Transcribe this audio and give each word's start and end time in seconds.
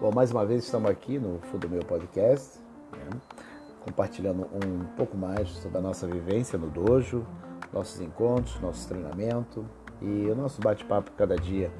Bom, 0.00 0.12
mais 0.12 0.30
uma 0.30 0.46
vez 0.46 0.62
estamos 0.62 0.88
aqui 0.88 1.18
no 1.18 1.40
Fundo 1.50 1.68
Meu 1.68 1.82
Podcast, 1.82 2.60
né? 2.92 3.20
compartilhando 3.84 4.42
um 4.44 4.84
pouco 4.96 5.16
mais 5.16 5.48
sobre 5.48 5.78
a 5.78 5.80
nossa 5.80 6.06
vivência 6.06 6.56
no 6.56 6.68
dojo, 6.68 7.26
nossos 7.72 8.00
encontros, 8.00 8.60
nosso 8.60 8.86
treinamento 8.86 9.66
e 10.00 10.30
o 10.30 10.36
nosso 10.36 10.60
bate-papo 10.60 11.10
cada 11.16 11.34
dia 11.34 11.72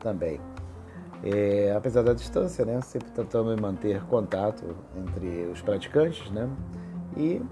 também. 0.00 0.40
É, 1.22 1.74
apesar 1.76 2.00
da 2.00 2.14
distância, 2.14 2.64
né, 2.64 2.80
sempre 2.80 3.10
tentando 3.10 3.54
manter 3.60 4.02
contato 4.04 4.64
entre 4.96 5.50
os 5.52 5.60
praticantes, 5.60 6.30
né, 6.30 6.48
e 7.18 7.42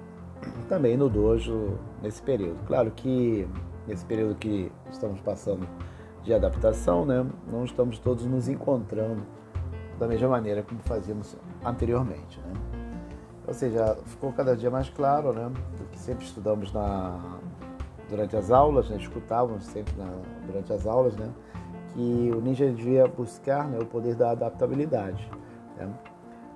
também 0.67 0.97
no 0.97 1.11
dojo 1.11 1.79
nesse 2.01 2.23
período. 2.23 2.57
Claro 2.67 2.91
que 2.91 3.47
nesse 3.87 4.07
período 4.07 4.35
que 4.37 4.73
estamos 4.91 5.21
passando 5.21 5.69
de 6.23 6.33
adaptação, 6.33 7.05
né, 7.05 7.27
não 7.53 7.67
estamos 7.67 7.99
todos 7.99 8.25
nos 8.25 8.49
encontrando 8.49 9.23
da 9.99 10.07
mesma 10.07 10.29
maneira 10.29 10.63
como 10.63 10.81
fazíamos 10.81 11.37
anteriormente. 11.65 12.41
Né? 12.41 12.53
Ou 13.47 13.55
seja, 13.55 13.97
ficou 14.07 14.33
cada 14.33 14.57
dia 14.57 14.71
mais 14.71 14.89
claro, 14.89 15.33
né, 15.33 15.51
que 15.93 15.99
sempre 15.99 16.25
estudamos 16.25 16.73
na, 16.73 17.39
durante 18.09 18.37
as 18.37 18.51
aulas, 18.51 18.91
né, 18.91 18.97
escutávamos 18.97 19.65
sempre 19.67 19.95
na, 19.97 20.11
durante 20.45 20.73
as 20.73 20.87
aulas, 20.87 21.17
né, 21.17 21.31
que 21.95 22.31
o 22.35 22.41
ninja 22.41 22.67
devia 22.67 23.07
buscar 23.07 23.69
né, 23.69 23.79
o 23.81 23.87
poder 23.87 24.17
da 24.17 24.33
adaptabilidade. 24.33 25.31
Né? 25.77 25.89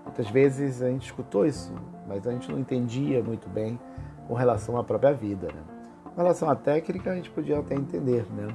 Muitas 0.04 0.28
vezes 0.28 0.82
a 0.82 0.88
gente 0.88 1.06
escutou 1.06 1.46
isso, 1.46 1.72
mas 2.08 2.26
a 2.26 2.32
gente 2.32 2.50
não 2.50 2.58
entendia 2.58 3.22
muito 3.22 3.48
bem 3.48 3.78
com 4.26 4.34
relação 4.34 4.76
à 4.76 4.82
própria 4.82 5.12
vida. 5.12 5.46
Né? 5.46 5.62
Com 6.04 6.20
relação 6.20 6.50
à 6.50 6.56
técnica, 6.56 7.12
a 7.12 7.14
gente 7.14 7.30
podia 7.30 7.60
até 7.60 7.74
entender. 7.74 8.26
Né? 8.32 8.48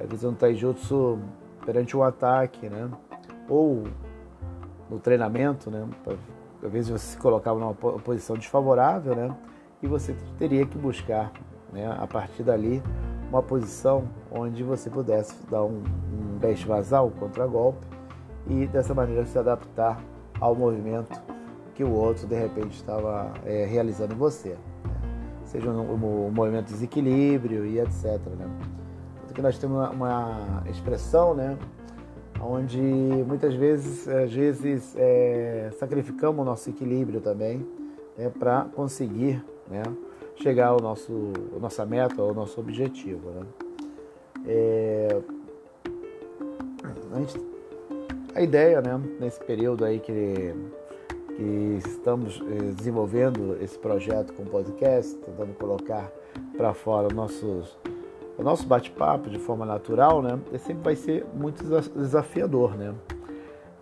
Às 0.00 0.08
vezes 0.08 0.24
um 0.24 0.32
taijutsu 0.32 1.18
perante 1.64 1.94
um 1.96 2.02
ataque, 2.02 2.68
né? 2.68 2.90
ou 3.48 3.84
no 4.90 4.98
treinamento, 4.98 5.70
né? 5.70 5.86
Às 6.62 6.72
vezes 6.72 6.90
você 6.90 7.06
se 7.06 7.16
colocava 7.18 7.58
numa 7.58 7.74
posição 7.74 8.36
desfavorável, 8.36 9.14
né? 9.14 9.34
E 9.82 9.86
você 9.86 10.16
teria 10.38 10.64
que 10.66 10.78
buscar, 10.78 11.32
né? 11.72 11.94
A 11.98 12.06
partir 12.06 12.42
dali, 12.42 12.82
uma 13.30 13.42
posição 13.42 14.08
onde 14.30 14.62
você 14.62 14.88
pudesse 14.88 15.34
dar 15.50 15.64
um, 15.64 15.82
um 16.12 16.38
best 16.38 16.66
vazal 16.66 17.10
contra 17.18 17.46
golpe 17.46 17.86
e 18.48 18.66
dessa 18.66 18.94
maneira 18.94 19.26
se 19.26 19.38
adaptar 19.38 20.00
ao 20.40 20.54
movimento 20.54 21.20
que 21.74 21.84
o 21.84 21.92
outro 21.92 22.26
de 22.26 22.34
repente 22.34 22.76
estava 22.76 23.32
é, 23.44 23.66
realizando 23.66 24.14
em 24.14 24.16
você, 24.16 24.50
né? 24.50 24.58
seja 25.44 25.68
um, 25.68 25.80
um, 25.80 26.26
um, 26.26 26.30
movimento 26.30 26.66
de 26.66 26.72
desequilíbrio 26.72 27.66
e 27.66 27.78
etc. 27.78 28.18
Né? 28.38 28.48
Tanto 29.20 29.34
que 29.34 29.42
nós 29.42 29.58
temos 29.58 29.76
uma, 29.76 29.90
uma 29.90 30.62
expressão, 30.70 31.34
né? 31.34 31.58
Onde 32.48 32.80
muitas 32.80 33.54
vezes, 33.54 34.06
às 34.08 34.32
vezes 34.32 34.94
é, 34.96 35.70
sacrificamos 35.78 36.40
o 36.40 36.44
nosso 36.44 36.70
equilíbrio 36.70 37.20
também 37.20 37.66
né, 38.16 38.30
para 38.30 38.66
conseguir 38.74 39.44
né, 39.68 39.82
chegar 40.36 40.68
ao 40.68 40.80
nosso, 40.80 41.32
à 41.56 41.58
nossa 41.58 41.84
meta, 41.84 42.20
ao 42.22 42.32
nosso 42.32 42.60
objetivo. 42.60 43.30
Né. 43.30 43.46
É, 44.46 45.20
a, 47.12 47.18
gente, 47.18 47.40
a, 48.34 48.40
ideia, 48.40 48.80
né, 48.80 49.00
nesse 49.18 49.40
período 49.40 49.84
aí 49.84 49.98
que, 49.98 50.54
que 51.36 51.78
estamos 51.88 52.40
é, 52.42 52.72
desenvolvendo 52.72 53.58
esse 53.60 53.78
projeto 53.78 54.32
com 54.32 54.44
podcast, 54.44 55.14
tentando 55.16 55.54
colocar 55.54 56.10
para 56.56 56.72
fora 56.72 57.12
nossos 57.12 57.76
o 58.38 58.42
nosso 58.42 58.66
bate-papo 58.66 59.30
de 59.30 59.38
forma 59.38 59.64
natural, 59.64 60.22
né, 60.22 60.38
sempre 60.58 60.82
vai 60.82 60.96
ser 60.96 61.26
muito 61.34 61.64
desafiador, 61.94 62.76
né? 62.76 62.94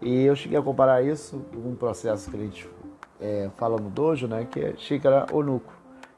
E 0.01 0.25
eu 0.25 0.37
cheguei 0.37 0.59
a 0.59 0.63
comparar 0.63 1.03
isso 1.03 1.41
com 1.53 1.71
um 1.71 1.75
processo 1.75 2.31
que 2.31 2.37
a 2.37 2.41
gente 2.41 2.71
é, 3.21 3.51
fala 3.57 3.81
no 3.81 3.91
dojo, 3.91 4.29
né, 4.29 4.47
que 4.51 4.61
é 4.61 4.75
xícara 4.77 5.27
onuco, 5.33 5.73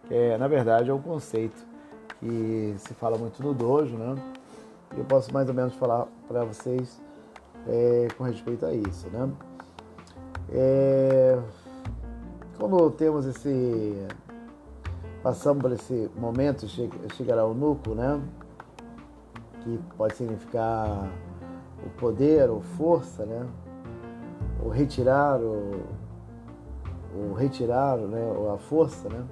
que 0.07 0.15
é, 0.15 0.37
na 0.37 0.49
verdade 0.49 0.91
é 0.91 0.95
um 0.95 1.01
conceito 1.01 1.65
que 2.21 2.75
se 2.79 2.95
fala 2.95 3.17
muito 3.17 3.43
no 3.43 3.55
dojo, 3.55 3.97
né? 3.97 4.15
Eu 4.97 5.05
posso 5.05 5.33
mais 5.33 5.49
ou 5.49 5.55
menos 5.55 5.75
falar 5.75 6.07
para 6.27 6.45
vocês 6.45 7.01
é, 7.69 8.09
com 8.17 8.25
respeito 8.25 8.65
a 8.65 8.73
isso, 8.73 9.09
né? 9.11 9.31
É, 10.51 11.39
quando 12.59 12.91
temos 12.91 13.27
esse 13.27 14.07
passamos 15.27 15.61
por 15.61 15.73
esse 15.73 16.09
momento, 16.17 16.69
chegará 17.17 17.43
ao 17.43 17.53
núcleo, 17.53 17.97
né? 17.97 18.23
Que 19.61 19.77
pode 19.97 20.15
significar 20.15 21.11
o 21.85 21.91
poder 21.99 22.49
ou 22.49 22.61
força, 22.61 23.27
né? 23.27 23.45
Ou 24.63 24.71
retirar, 24.71 25.41
ou, 25.41 25.81
ou 27.13 27.35
retirar, 27.35 27.97
né? 27.97 28.25
Ou 28.39 28.55
a 28.55 28.57
força, 28.57 29.09
né? 29.09 29.25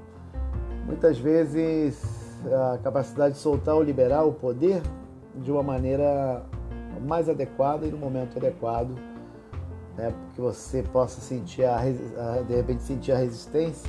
Muitas 0.84 1.16
vezes 1.16 2.03
a 2.44 2.77
capacidade 2.78 3.34
de 3.34 3.41
soltar 3.41 3.77
ou 3.77 3.83
liberar 3.84 4.25
o 4.25 4.33
poder 4.33 4.83
de 5.33 5.53
uma 5.53 5.62
maneira 5.62 6.43
mais 7.06 7.28
adequada 7.28 7.87
e 7.87 7.91
no 7.93 7.99
momento 7.99 8.37
adequado, 8.37 8.91
né? 9.97 10.12
Que 10.34 10.41
você 10.41 10.83
possa 10.83 11.21
sentir 11.21 11.65
a, 11.65 11.78
de 12.44 12.53
repente 12.53 12.83
sentir 12.83 13.12
a 13.12 13.16
resistência 13.16 13.88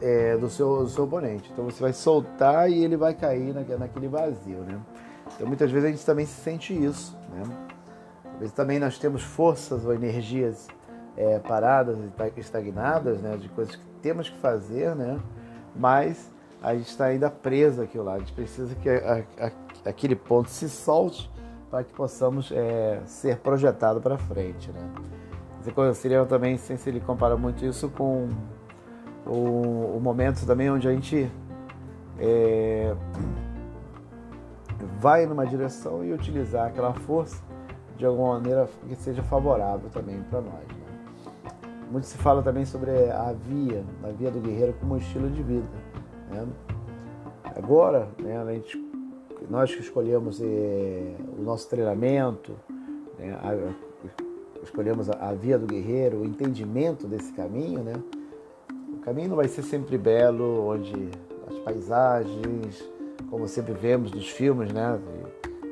é, 0.00 0.36
do, 0.36 0.48
seu, 0.48 0.82
do 0.82 0.88
seu 0.88 1.04
oponente. 1.04 1.50
Então 1.52 1.64
você 1.64 1.80
vai 1.80 1.92
soltar 1.92 2.70
e 2.70 2.82
ele 2.82 2.96
vai 2.96 3.14
cair 3.14 3.54
naquele 3.54 4.08
vazio, 4.08 4.58
né? 4.60 4.80
Então 5.34 5.46
muitas 5.46 5.70
vezes 5.70 5.88
a 5.88 5.92
gente 5.92 6.04
também 6.04 6.26
se 6.26 6.40
sente 6.40 6.72
isso, 6.72 7.16
né? 7.30 7.42
Às 8.34 8.38
vezes 8.40 8.54
também 8.54 8.78
nós 8.78 8.98
temos 8.98 9.22
forças 9.22 9.84
ou 9.84 9.92
energias 9.92 10.66
é, 11.16 11.38
paradas, 11.38 11.98
estagnadas, 12.36 13.20
né? 13.20 13.36
De 13.36 13.48
coisas 13.48 13.76
que 13.76 13.84
temos 14.02 14.28
que 14.28 14.38
fazer, 14.38 14.94
né? 14.94 15.20
Mas 15.76 16.30
a 16.62 16.74
gente 16.74 16.88
está 16.88 17.06
ainda 17.06 17.30
preso 17.30 17.82
aqui 17.82 17.98
lá. 17.98 18.14
A 18.14 18.18
gente 18.18 18.32
precisa 18.32 18.74
que 18.74 18.88
a, 18.88 19.24
a, 19.38 19.50
aquele 19.88 20.16
ponto 20.16 20.50
se 20.50 20.68
solte 20.68 21.30
para 21.70 21.84
que 21.84 21.92
possamos 21.92 22.50
é, 22.50 23.00
ser 23.06 23.38
projetado 23.38 24.00
para 24.00 24.18
frente, 24.18 24.70
né? 24.72 24.90
Seria 25.94 26.24
também, 26.24 26.56
se 26.56 26.88
ele 26.88 27.00
compara 27.00 27.36
muito 27.36 27.64
isso 27.64 27.88
com 27.90 28.28
o, 29.30 29.96
o 29.96 30.00
momento 30.00 30.44
também 30.44 30.68
onde 30.68 30.88
a 30.88 30.92
gente 30.92 31.30
é, 32.18 32.94
vai 34.98 35.24
numa 35.24 35.46
direção 35.46 36.04
e 36.04 36.12
utilizar 36.12 36.66
aquela 36.66 36.92
força 36.92 37.40
de 37.96 38.04
alguma 38.04 38.34
maneira 38.34 38.68
que 38.88 38.96
seja 38.96 39.22
favorável 39.22 39.88
também 39.90 40.20
para 40.28 40.40
nós. 40.40 40.66
Né? 40.66 41.52
Muito 41.90 42.06
se 42.06 42.18
fala 42.18 42.42
também 42.42 42.64
sobre 42.64 42.90
a 42.90 43.32
via, 43.32 43.84
a 44.02 44.08
via 44.08 44.30
do 44.30 44.40
guerreiro 44.40 44.74
como 44.80 44.94
um 44.94 44.96
estilo 44.96 45.30
de 45.30 45.42
vida. 45.42 45.68
Né? 46.30 46.46
Agora, 47.56 48.08
né, 48.18 48.36
a 48.36 48.52
gente, 48.52 48.78
nós 49.48 49.72
que 49.72 49.80
escolhemos 49.80 50.40
é, 50.42 51.14
o 51.38 51.42
nosso 51.42 51.68
treinamento, 51.68 52.56
né, 53.18 53.38
a, 53.42 53.54
escolhemos 54.62 55.08
a, 55.08 55.28
a, 55.28 55.34
via 55.34 55.58
do 55.58 55.66
guerreiro, 55.66 56.18
o 56.18 56.24
entendimento 56.24 57.06
desse 57.06 57.32
caminho, 57.32 57.80
né? 57.80 57.94
Caminho 59.02 59.30
não 59.30 59.36
vai 59.36 59.48
ser 59.48 59.62
sempre 59.62 59.96
belo, 59.96 60.68
onde 60.68 61.08
as 61.48 61.58
paisagens, 61.60 62.84
como 63.30 63.48
sempre 63.48 63.72
vemos 63.72 64.12
nos 64.12 64.28
filmes, 64.28 64.72
né, 64.72 65.00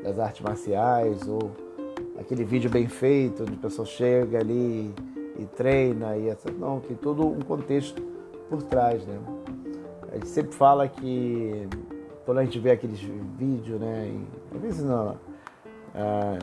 das 0.03 0.19
artes 0.19 0.41
marciais, 0.41 1.28
ou 1.28 1.50
aquele 2.19 2.43
vídeo 2.43 2.71
bem 2.71 2.89
feito, 2.89 3.43
onde 3.43 3.53
a 3.53 3.59
pessoa 3.59 3.84
chega 3.84 4.39
ali 4.39 4.94
e 5.39 5.44
treina, 5.44 6.16
e 6.16 6.28
essa, 6.28 6.50
não, 6.50 6.81
tem 6.81 6.97
todo 6.97 7.27
um 7.27 7.41
contexto 7.41 8.00
por 8.49 8.62
trás, 8.62 9.05
né. 9.06 9.19
A 10.10 10.15
gente 10.15 10.28
sempre 10.28 10.55
fala 10.55 10.89
que 10.89 11.69
quando 12.25 12.39
a 12.39 12.45
gente 12.45 12.59
vê 12.59 12.71
aqueles 12.71 12.99
vídeos, 12.99 13.78
né, 13.78 14.10
às 14.54 14.60
vezes 14.60 14.83
no 14.83 15.15
ah, 15.95 16.39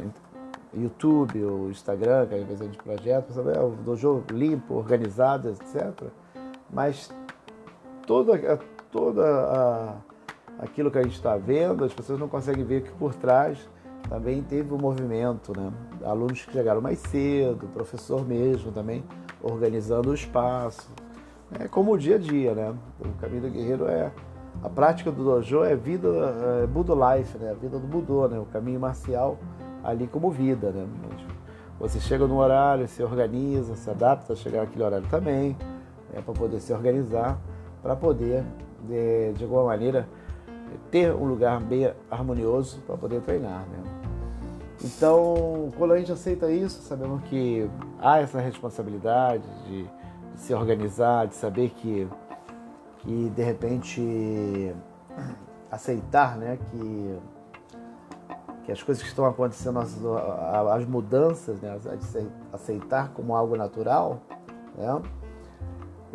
YouTube 0.71 1.43
ou 1.43 1.71
Instagram, 1.71 2.27
que 2.27 2.35
às 2.35 2.43
vezes 2.43 2.61
a 2.61 2.65
gente 2.65 2.77
projeta, 2.77 3.33
você 3.33 3.41
vê, 3.41 3.57
o 3.57 3.71
dojo 3.71 4.23
limpo, 4.31 4.75
organizado, 4.75 5.49
etc 5.49 6.11
mas 6.69 7.13
toda, 8.05 8.59
toda 8.91 9.23
a, 9.23 9.95
aquilo 10.59 10.91
que 10.91 10.97
a 10.97 11.03
gente 11.03 11.15
está 11.15 11.35
vendo, 11.37 11.83
as 11.83 11.93
pessoas 11.93 12.19
não 12.19 12.27
conseguem 12.27 12.63
ver 12.63 12.83
que 12.83 12.91
por 12.91 13.13
trás 13.13 13.69
também 14.09 14.43
teve 14.43 14.73
um 14.73 14.77
movimento, 14.77 15.51
né? 15.57 15.71
Alunos 16.03 16.45
que 16.45 16.51
chegaram 16.51 16.81
mais 16.81 16.99
cedo, 16.99 17.67
professor 17.73 18.25
mesmo 18.25 18.71
também 18.71 19.03
organizando 19.41 20.11
o 20.11 20.13
espaço. 20.13 20.89
É 21.59 21.67
como 21.67 21.93
o 21.93 21.97
dia 21.97 22.15
a 22.15 22.19
dia, 22.19 22.53
né? 22.53 22.73
O 22.99 23.19
caminho 23.19 23.43
do 23.43 23.49
guerreiro 23.49 23.87
é 23.87 24.11
a 24.63 24.69
prática 24.69 25.11
do 25.11 25.23
dojo 25.23 25.63
é 25.63 25.75
vida 25.75 26.07
é 26.63 26.67
Budo 26.67 26.93
Life, 26.93 27.37
né? 27.37 27.51
A 27.51 27.53
vida 27.53 27.77
do 27.79 27.87
Budô, 27.87 28.27
né? 28.27 28.39
O 28.39 28.45
caminho 28.45 28.79
marcial 28.79 29.37
ali 29.83 30.07
como 30.07 30.29
vida, 30.31 30.71
né? 30.71 30.87
Você 31.79 31.99
chega 31.99 32.25
no 32.25 32.37
horário, 32.37 32.87
se 32.87 33.03
organiza, 33.03 33.75
se 33.75 33.89
adapta 33.89 34.33
a 34.33 34.35
chegar 34.35 34.61
naquele 34.61 34.83
horário 34.83 35.07
também 35.09 35.57
é, 36.13 36.21
para 36.21 36.33
poder 36.33 36.59
se 36.59 36.73
organizar, 36.73 37.39
para 37.81 37.95
poder, 37.95 38.43
de, 38.87 39.33
de, 39.33 39.43
alguma 39.43 39.65
maneira, 39.65 40.07
ter 40.91 41.13
um 41.13 41.25
lugar 41.25 41.61
bem 41.61 41.91
harmonioso 42.09 42.81
para 42.81 42.97
poder 42.97 43.21
treinar. 43.21 43.65
Né? 43.67 43.83
Então, 44.83 45.71
quando 45.77 45.93
a 45.93 45.97
gente 45.97 46.11
aceita 46.11 46.51
isso, 46.51 46.81
sabemos 46.81 47.23
que 47.23 47.69
há 47.99 48.19
essa 48.19 48.39
responsabilidade 48.39 49.43
de, 49.65 49.83
de 49.83 50.39
se 50.39 50.53
organizar, 50.53 51.27
de 51.27 51.35
saber 51.35 51.69
que, 51.69 52.07
que 52.99 53.29
de 53.29 53.43
repente 53.43 54.73
aceitar 55.71 56.37
né, 56.37 56.57
que, 56.71 57.19
que 58.65 58.71
as 58.71 58.81
coisas 58.81 59.01
que 59.03 59.09
estão 59.09 59.25
acontecendo, 59.25 59.79
as, 59.79 59.97
as 60.71 60.85
mudanças, 60.85 61.59
né, 61.61 61.77
aceitar 62.51 63.11
como 63.13 63.35
algo 63.35 63.55
natural, 63.55 64.21
né, 64.77 65.01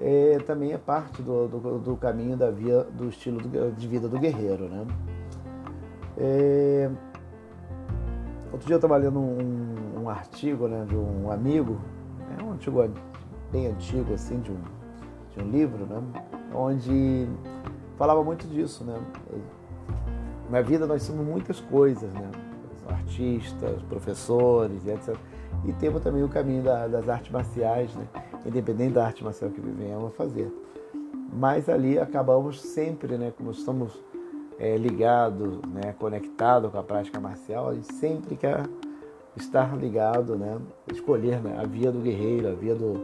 é, 0.00 0.38
também 0.47 0.73
é 0.73 0.79
parte 0.79 1.20
do, 1.23 1.47
do, 1.47 1.79
do, 1.79 1.97
caminho 1.97 2.37
da 2.37 2.50
via, 2.50 2.85
do 2.85 3.08
estilo 3.08 3.41
de 3.41 3.87
vida 3.87 4.08
do 4.08 4.19
guerreiro. 4.19 4.69
Né. 4.69 4.87
É, 6.17 6.91
outro 8.50 8.67
dia 8.67 8.75
eu 8.75 8.79
estava 8.79 8.97
lendo 8.97 9.19
um, 9.19 10.02
um, 10.02 10.08
artigo 10.08 10.67
né, 10.67 10.87
de 10.88 10.97
um 10.97 11.31
amigo, 11.31 11.79
é 12.38 12.43
um 12.43 12.52
artigo 12.52 12.88
bem 13.52 13.67
antigo 13.67 14.14
assim, 14.14 14.41
de 14.41 14.50
um, 14.50 14.61
de 15.37 15.44
um 15.44 15.50
livro, 15.50 15.85
né, 15.85 16.02
onde 16.55 17.29
falava 17.97 18.25
muito 18.25 18.47
disso, 18.49 18.82
né? 18.85 18.99
Na 20.49 20.62
vida 20.62 20.87
nós 20.87 21.02
somos 21.02 21.25
muitas 21.25 21.61
coisas, 21.61 22.11
né? 22.12 22.31
Artistas, 22.88 23.81
professores, 23.82 24.85
etc. 24.87 25.14
E 25.64 25.73
temos 25.75 26.02
também 26.02 26.25
o 26.25 26.29
caminho 26.29 26.62
da, 26.62 26.88
das 26.88 27.08
artes 27.08 27.31
marciais, 27.31 27.94
né? 27.94 28.06
Independente 28.44 28.94
da 28.94 29.06
arte 29.06 29.22
marcial 29.22 29.50
que 29.50 29.60
venhamos 29.60 30.08
a 30.08 30.10
fazer. 30.10 30.52
Mas 31.32 31.69
ali 31.69 31.98
acabamos 31.98 32.60
sempre, 32.60 33.16
né? 33.16 33.32
Como 33.37 33.50
estamos 33.50 33.92
é, 34.58 34.76
ligados, 34.76 35.60
né? 35.72 35.94
Conectados 35.98 36.70
com 36.70 36.78
a 36.78 36.82
prática 36.82 37.20
marcial, 37.20 37.69
a 37.69 37.75
gente 37.75 37.92
sempre 37.94 38.37
quer 38.37 38.69
estar 39.37 39.76
ligado, 39.76 40.37
né? 40.37 40.58
Escolher 40.92 41.40
né? 41.40 41.58
a 41.58 41.66
via 41.66 41.92
do 41.92 42.00
guerreiro, 42.00 42.48
a 42.48 42.52
via 42.52 42.75
do, 42.75 42.94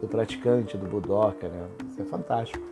do 0.00 0.08
praticante, 0.08 0.76
do 0.76 0.86
budoka, 0.86 1.48
né? 1.48 1.66
Isso 1.88 2.02
é 2.02 2.04
fantástico. 2.04 2.64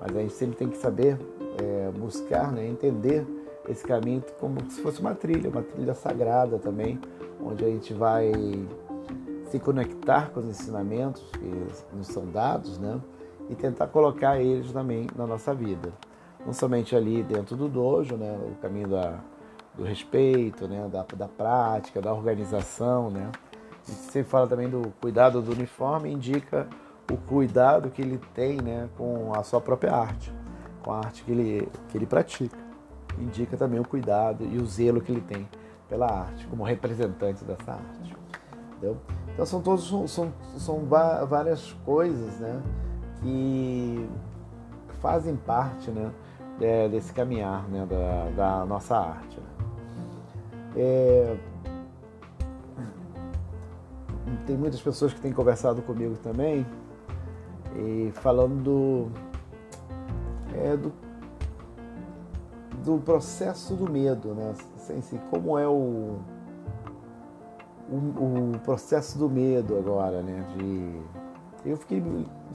Mas 0.00 0.16
a 0.16 0.20
gente 0.20 0.32
sempre 0.32 0.56
tem 0.56 0.68
que 0.68 0.78
saber 0.78 1.18
é, 1.62 1.90
buscar, 1.90 2.50
né, 2.52 2.66
entender 2.66 3.26
esse 3.68 3.84
caminho 3.84 4.24
como 4.38 4.58
se 4.70 4.80
fosse 4.80 5.00
uma 5.00 5.14
trilha, 5.14 5.50
uma 5.50 5.62
trilha 5.62 5.94
sagrada 5.94 6.58
também, 6.58 6.98
onde 7.44 7.64
a 7.64 7.68
gente 7.68 7.92
vai 7.92 8.32
se 9.50 9.58
conectar 9.58 10.30
com 10.30 10.40
os 10.40 10.46
ensinamentos 10.46 11.22
que 11.32 11.96
nos 11.96 12.06
são 12.06 12.26
dados, 12.26 12.78
né, 12.78 13.00
e 13.48 13.54
tentar 13.54 13.88
colocar 13.88 14.40
eles 14.40 14.72
também 14.72 15.08
na 15.16 15.26
nossa 15.26 15.52
vida. 15.52 15.92
Não 16.46 16.52
somente 16.52 16.94
ali 16.94 17.22
dentro 17.22 17.56
do 17.56 17.68
dojo, 17.68 18.16
né, 18.16 18.38
o 18.50 18.54
caminho 18.62 18.88
da, 18.88 19.18
do 19.76 19.82
respeito, 19.82 20.68
né, 20.68 20.88
da, 20.90 21.04
da 21.16 21.28
prática, 21.28 22.00
da 22.00 22.12
organização, 22.12 23.10
né. 23.10 23.30
Gente 23.86 24.00
sempre 24.12 24.30
fala 24.30 24.46
também 24.46 24.68
do 24.68 24.92
cuidado 25.00 25.42
do 25.42 25.52
uniforme, 25.52 26.12
indica 26.12 26.68
o 27.10 27.16
cuidado 27.16 27.90
que 27.90 28.00
ele 28.00 28.20
tem 28.34 28.60
né, 28.60 28.88
com 28.96 29.32
a 29.34 29.42
sua 29.42 29.60
própria 29.60 29.92
arte, 29.92 30.32
com 30.82 30.92
a 30.92 30.98
arte 30.98 31.24
que 31.24 31.32
ele, 31.32 31.68
que 31.88 31.98
ele 31.98 32.06
pratica. 32.06 32.56
Indica 33.18 33.56
também 33.56 33.80
o 33.80 33.84
cuidado 33.84 34.44
e 34.44 34.58
o 34.58 34.66
zelo 34.66 35.00
que 35.00 35.10
ele 35.10 35.20
tem 35.20 35.48
pela 35.88 36.06
arte, 36.06 36.46
como 36.46 36.62
representante 36.62 37.44
dessa 37.44 37.72
arte. 37.72 38.16
Entendeu? 38.80 38.96
Então 39.34 39.44
são 39.44 39.60
todos 39.60 40.10
são, 40.10 40.32
são 40.56 40.86
várias 41.28 41.72
coisas 41.84 42.40
né, 42.40 42.62
que 43.20 44.08
fazem 45.02 45.36
parte 45.36 45.90
né, 45.90 46.10
desse 46.88 47.12
caminhar 47.12 47.68
né, 47.68 47.86
da, 47.86 48.30
da 48.30 48.64
nossa 48.64 48.96
arte. 48.96 49.38
Né. 49.38 49.46
É, 50.76 51.36
tem 54.46 54.56
muitas 54.56 54.80
pessoas 54.80 55.12
que 55.12 55.20
têm 55.20 55.32
conversado 55.32 55.82
comigo 55.82 56.16
também 56.22 56.66
e 57.76 58.10
falando 58.14 58.62
do, 58.62 59.10
é, 60.56 60.76
do, 60.76 60.92
do 62.84 62.98
processo 62.98 63.74
do 63.74 63.90
medo, 63.90 64.34
né? 64.34 64.54
Assim, 64.76 65.20
como 65.30 65.58
é 65.58 65.68
o, 65.68 66.18
o, 67.90 68.54
o, 68.54 68.58
processo 68.60 69.18
do 69.18 69.28
medo 69.28 69.76
agora, 69.76 70.22
né? 70.22 70.46
De, 70.56 71.68
eu 71.68 71.76
fiquei, 71.76 72.02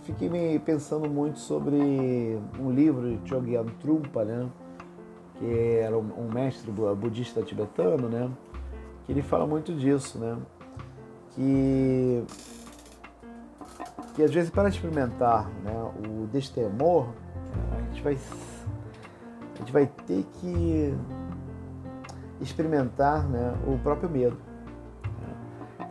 fiquei 0.04 0.30
me 0.30 0.58
pensando 0.60 1.10
muito 1.10 1.40
sobre 1.40 2.40
um 2.60 2.72
livro 2.72 3.18
de 3.18 3.30
Chogyam 3.30 3.66
Trungpa, 3.82 4.24
né? 4.24 4.48
Que 5.36 5.80
era 5.82 5.98
um, 5.98 6.10
um 6.18 6.32
mestre 6.34 6.72
budista 6.72 7.42
tibetano, 7.42 8.08
né? 8.08 8.32
Que 9.06 9.12
ele 9.12 9.22
fala 9.22 9.46
muito 9.46 9.74
disso, 9.74 10.18
né? 10.18 10.38
Que 11.32 12.24
que 14.16 14.24
às 14.24 14.34
vezes 14.34 14.50
para 14.50 14.70
experimentar 14.70 15.50
né, 15.62 15.92
o 16.08 16.26
destemor, 16.28 17.10
a 17.74 17.81
gente 17.81 18.02
vai 18.02 18.18
a 19.54 19.58
gente 19.60 19.72
vai 19.72 19.88
ter 20.08 20.24
que 20.40 20.94
experimentar 22.42 23.28
né, 23.28 23.54
o 23.68 23.78
próprio 23.80 24.10
medo. 24.10 24.38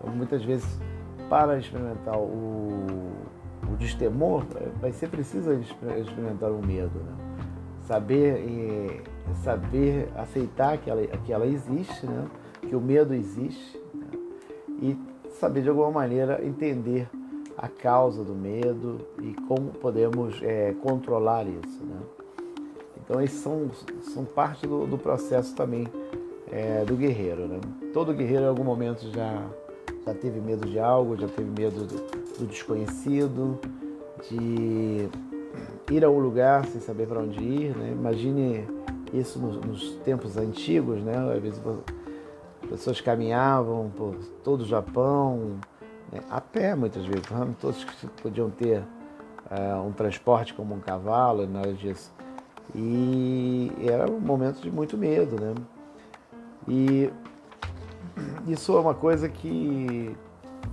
Muitas 0.07 0.43
vezes, 0.45 0.67
para 1.29 1.59
experimentar 1.59 2.19
o, 2.19 2.87
o 3.71 3.77
destemor, 3.79 4.45
vai 4.81 4.93
ser 4.93 5.09
preciso 5.09 5.53
experimentar 5.53 6.51
o 6.51 6.65
medo. 6.65 6.99
Né? 6.99 7.13
Saber, 7.83 9.03
saber 9.43 10.09
aceitar 10.17 10.79
que 10.79 10.89
ela, 10.89 11.07
que 11.07 11.33
ela 11.33 11.47
existe, 11.47 12.07
né? 12.07 12.27
que 12.63 12.75
o 12.75 12.81
medo 12.81 13.15
existe, 13.15 13.81
né? 13.95 14.07
e 14.81 14.99
saber 15.39 15.63
de 15.63 15.69
alguma 15.69 15.91
maneira 15.91 16.45
entender 16.45 17.09
a 17.57 17.69
causa 17.69 18.25
do 18.25 18.35
medo 18.35 18.99
e 19.23 19.35
como 19.47 19.71
podemos 19.71 20.41
é, 20.43 20.75
controlar 20.83 21.47
isso. 21.47 21.85
Né? 21.85 22.01
Então, 23.05 23.21
esses 23.21 23.41
são, 23.41 23.71
são 24.01 24.25
parte 24.25 24.67
do, 24.67 24.87
do 24.87 24.97
processo 24.97 25.55
também 25.55 25.87
é, 26.51 26.85
do 26.85 26.97
guerreiro. 26.97 27.47
Né? 27.47 27.61
Todo 27.93 28.15
guerreiro, 28.15 28.45
em 28.45 28.49
algum 28.49 28.65
momento, 28.65 29.11
já, 29.13 29.43
já 30.07 30.15
teve 30.15 30.41
medo 30.41 30.69
de 30.69 30.79
algo, 30.79 31.17
já 31.17 31.29
teve 31.29 31.51
medo 31.51 31.87
do, 31.87 31.97
do 32.39 32.47
desconhecido, 32.47 33.59
de 34.29 35.09
ir 35.91 36.05
a 36.05 36.11
um 36.11 36.19
lugar 36.19 36.67
sem 36.67 36.81
saber 36.81 37.07
para 37.07 37.21
onde 37.21 37.43
ir. 37.43 37.77
Né? 37.77 37.93
Imagine 37.93 38.67
isso 39.13 39.39
nos, 39.39 39.57
nos, 39.65 39.91
tempos 40.05 40.37
antigos, 40.37 41.03
né? 41.03 41.17
Às 41.35 41.43
vezes 41.43 41.63
pessoas 42.69 43.01
caminhavam 43.01 43.91
por 43.97 44.17
todo 44.43 44.63
o 44.63 44.67
Japão, 44.67 45.59
né? 46.13 46.21
a 46.31 46.41
pé 46.41 46.75
muitas 46.75 47.05
vezes, 47.05 47.25
todos 47.61 47.85
que 47.85 48.07
podiam 48.23 48.51
ter 48.51 48.83
é, 49.51 49.75
um 49.77 49.93
transporte 49.93 50.55
como 50.55 50.75
um 50.75 50.81
cavalo, 50.81 51.47
nada 51.47 51.73
disso. 51.73 52.13
E 52.75 53.71
era 53.87 54.11
um 54.11 54.19
momento 54.19 54.61
de 54.61 54.71
muito 54.71 54.97
medo, 54.97 55.41
né? 55.41 55.55
E 56.67 57.11
isso 58.47 58.77
é 58.77 58.81
uma 58.81 58.95
coisa 58.95 59.29
que 59.29 60.17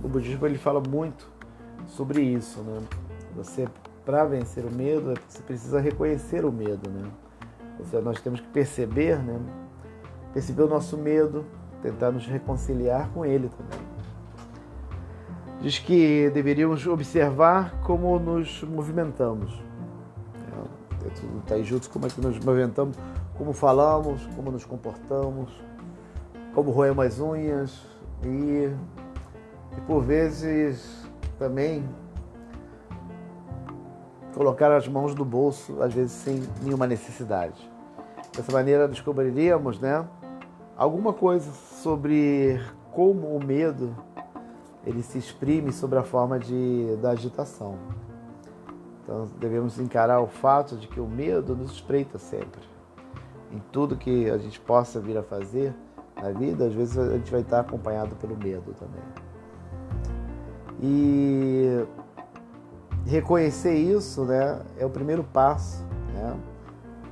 o 0.02 0.08
budismo 0.08 0.46
ele 0.46 0.58
fala 0.58 0.80
muito 0.80 1.28
sobre 1.86 2.22
isso, 2.22 2.60
né? 2.60 2.80
Você 3.36 3.68
para 4.04 4.24
vencer 4.24 4.64
o 4.64 4.70
medo, 4.70 5.14
você 5.28 5.42
precisa 5.42 5.80
reconhecer 5.80 6.44
o 6.44 6.52
medo, 6.52 6.90
né? 6.90 7.08
Seja, 7.84 8.00
nós 8.00 8.20
temos 8.20 8.40
que 8.40 8.48
perceber, 8.48 9.18
né? 9.18 9.40
Perceber 10.32 10.62
o 10.62 10.68
nosso 10.68 10.96
medo, 10.96 11.44
tentar 11.82 12.10
nos 12.10 12.26
reconciliar 12.26 13.08
com 13.10 13.24
ele 13.24 13.48
também 13.48 13.92
diz 15.62 15.78
que 15.78 16.28
deveríamos 16.30 16.84
observar 16.88 17.80
como 17.82 18.18
nos 18.18 18.64
movimentamos. 18.64 19.62
É, 21.04 21.38
está 21.38 21.54
aí 21.54 21.62
junto 21.62 21.88
como 21.88 22.06
é 22.06 22.10
que 22.10 22.20
nos 22.20 22.38
movimentamos, 22.40 22.96
como 23.38 23.52
falamos, 23.52 24.26
como 24.34 24.50
nos 24.50 24.64
comportamos, 24.64 25.50
como 26.54 26.70
roemos 26.70 27.04
as 27.04 27.20
unhas 27.20 27.80
e, 28.22 28.70
e 29.76 29.80
por 29.86 30.02
vezes 30.02 31.06
também 31.38 31.84
colocar 34.34 34.72
as 34.72 34.88
mãos 34.88 35.14
no 35.14 35.24
bolso, 35.24 35.82
às 35.82 35.92
vezes 35.92 36.12
sem 36.12 36.42
nenhuma 36.62 36.86
necessidade. 36.86 37.70
Dessa 38.34 38.50
maneira 38.52 38.88
descobriríamos 38.88 39.78
né, 39.78 40.06
alguma 40.76 41.12
coisa 41.12 41.50
sobre 41.52 42.60
como 42.90 43.36
o 43.36 43.44
medo 43.44 43.94
ele 44.84 45.02
se 45.02 45.18
exprime 45.18 45.72
sobre 45.72 45.98
a 45.98 46.02
forma 46.02 46.38
de, 46.38 46.96
da 47.00 47.10
agitação. 47.10 47.78
Então 49.02 49.28
devemos 49.38 49.78
encarar 49.78 50.20
o 50.20 50.26
fato 50.26 50.76
de 50.76 50.88
que 50.88 51.00
o 51.00 51.06
medo 51.06 51.54
nos 51.54 51.72
espreita 51.72 52.18
sempre. 52.18 52.60
Em 53.52 53.60
tudo 53.70 53.96
que 53.96 54.30
a 54.30 54.38
gente 54.38 54.58
possa 54.58 54.98
vir 54.98 55.16
a 55.16 55.22
fazer 55.22 55.74
na 56.22 56.30
vida, 56.30 56.66
às 56.66 56.72
vezes 56.72 56.96
a 56.96 57.16
gente 57.16 57.32
vai 57.32 57.40
estar 57.40 57.60
acompanhado 57.60 58.14
pelo 58.14 58.36
medo 58.36 58.72
também. 58.78 59.02
E 60.80 61.84
reconhecer 63.04 63.74
isso 63.74 64.24
né, 64.24 64.60
é 64.78 64.86
o 64.86 64.90
primeiro 64.90 65.24
passo 65.24 65.84
né, 66.14 66.36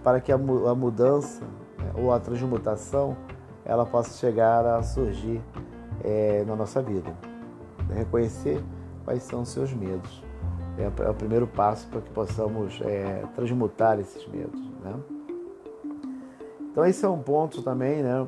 para 0.04 0.20
que 0.20 0.30
a, 0.30 0.38
mudança 0.38 1.42
né, 1.76 1.92
ou 1.96 2.12
a 2.12 2.20
transmutação 2.20 3.16
ela 3.64 3.84
possa 3.84 4.16
chegar 4.16 4.64
a 4.64 4.80
surgir 4.82 5.42
é, 6.04 6.44
na 6.46 6.54
nossa 6.54 6.80
vida. 6.80 7.12
Reconhecer 7.92 8.62
quais 9.04 9.24
são 9.24 9.42
os 9.42 9.48
seus 9.48 9.72
medos. 9.72 10.22
É, 10.78 11.04
é 11.04 11.10
o 11.10 11.14
primeiro 11.14 11.48
passo 11.48 11.88
para 11.88 12.00
que 12.00 12.10
possamos 12.10 12.80
é, 12.82 13.24
transmutar 13.34 13.98
esses 13.98 14.26
medos. 14.28 14.60
Né? 14.82 14.94
Então 16.70 16.86
esse 16.86 17.04
é 17.04 17.08
um 17.08 17.20
ponto 17.20 17.60
também 17.62 18.02
né, 18.02 18.26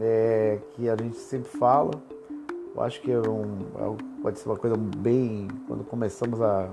é, 0.00 0.58
que 0.72 0.88
a 0.88 0.96
gente 0.96 1.16
sempre 1.16 1.48
fala. 1.58 1.90
Eu 2.74 2.82
acho 2.82 3.00
que 3.00 3.10
é 3.10 3.18
um, 3.18 3.58
é 3.76 4.22
pode 4.22 4.38
ser 4.38 4.48
uma 4.48 4.56
coisa 4.56 4.76
bem. 4.76 5.48
Quando 5.66 5.84
começamos 5.84 6.40
a, 6.40 6.70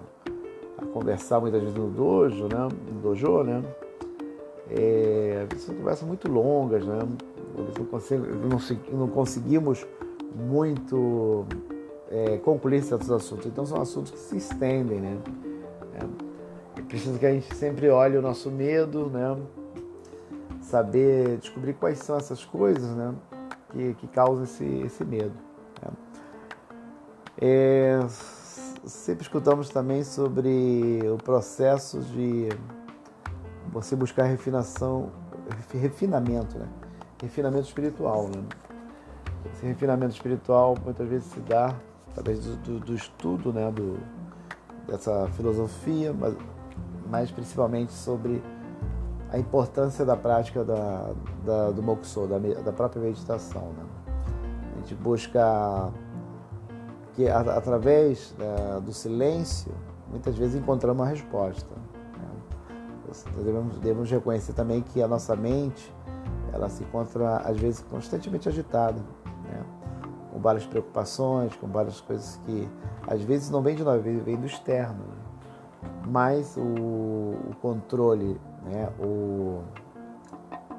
a 0.77 0.85
conversar 0.87 1.39
muitas 1.39 1.61
vezes 1.61 1.75
no 1.75 1.89
dojo, 1.89 2.43
né, 2.43 2.67
no 2.93 3.01
dojo, 3.01 3.43
né, 3.43 3.63
é, 4.69 5.47
são 5.57 5.75
conversas 5.75 6.07
muito 6.07 6.29
longas, 6.31 6.85
né? 6.85 6.99
Não, 7.57 7.85
consigo, 7.85 8.25
não, 8.25 8.99
não 8.99 9.07
conseguimos 9.07 9.85
muito 10.35 11.45
é, 12.11 12.37
concluir 12.37 12.83
certos 12.83 13.09
assuntos. 13.11 13.45
Então 13.45 13.65
são 13.65 13.81
assuntos 13.81 14.11
que 14.11 14.19
se 14.19 14.37
estendem, 14.37 14.99
né? 14.99 15.17
É, 15.95 16.81
precisa 16.81 17.17
que 17.17 17.25
a 17.25 17.31
gente 17.31 17.53
sempre 17.55 17.89
olhe 17.89 18.17
o 18.17 18.21
nosso 18.21 18.51
medo, 18.51 19.09
né? 19.09 19.35
Saber 20.67 21.37
descobrir 21.37 21.73
quais 21.75 21.99
são 21.99 22.17
essas 22.17 22.43
coisas, 22.43 22.93
né? 22.93 23.15
Que, 23.71 23.93
que 23.93 24.07
causam 24.07 24.43
esse, 24.43 24.65
esse 24.65 25.05
medo. 25.05 25.31
Né? 25.81 25.91
É, 27.39 27.99
sempre 28.85 29.21
escutamos 29.21 29.69
também 29.69 30.03
sobre 30.03 30.99
o 31.09 31.15
processo 31.23 32.01
de 32.01 32.49
você 33.71 33.95
buscar 33.95 34.23
refinação, 34.23 35.09
refinamento, 35.71 36.59
né? 36.59 36.67
Refinamento 37.21 37.67
espiritual, 37.67 38.23
né? 38.23 38.43
Esse 39.53 39.65
refinamento 39.65 40.15
espiritual 40.15 40.75
muitas 40.83 41.07
vezes 41.07 41.31
se 41.31 41.39
dá 41.39 41.73
através 42.09 42.43
do, 42.43 42.57
do, 42.57 42.79
do 42.81 42.93
estudo, 42.93 43.53
né? 43.53 43.71
Do, 43.71 43.97
dessa 44.85 45.29
filosofia, 45.29 46.11
mas, 46.11 46.35
mas 47.09 47.31
principalmente 47.31 47.93
sobre 47.93 48.43
a 49.31 49.37
importância 49.37 50.05
da 50.05 50.15
prática 50.15 50.63
da, 50.63 51.13
da, 51.45 51.71
do 51.71 51.83
Moksho, 51.83 52.27
da, 52.27 52.37
da 52.37 52.71
própria 52.71 53.01
meditação. 53.01 53.73
Né? 53.77 53.85
A 54.75 54.79
gente 54.79 54.95
busca 54.95 55.91
que 57.13 57.27
através 57.27 58.33
né, 58.37 58.79
do 58.85 58.93
silêncio, 58.93 59.71
muitas 60.09 60.37
vezes 60.37 60.55
encontramos 60.55 61.01
uma 61.01 61.09
resposta. 61.09 61.75
Devemos, 63.37 63.79
devemos 63.79 64.11
reconhecer 64.11 64.53
também 64.53 64.81
que 64.81 65.01
a 65.01 65.07
nossa 65.07 65.35
mente 65.35 65.93
ela 66.53 66.69
se 66.69 66.83
encontra 66.83 67.37
às 67.37 67.57
vezes 67.57 67.83
constantemente 67.89 68.49
agitada, 68.49 68.99
né? 69.45 69.65
com 70.31 70.39
várias 70.39 70.65
preocupações, 70.65 71.55
com 71.55 71.67
várias 71.67 72.01
coisas 72.01 72.39
que 72.45 72.69
às 73.07 73.21
vezes 73.21 73.49
não 73.49 73.61
vem 73.61 73.75
de 73.75 73.83
nós, 73.83 74.03
vem 74.03 74.35
do 74.35 74.45
externo. 74.45 74.99
Né? 74.99 75.27
Mas 76.07 76.55
o, 76.57 76.61
o, 76.61 77.55
controle, 77.61 78.39
né? 78.67 78.89
o, 78.99 79.63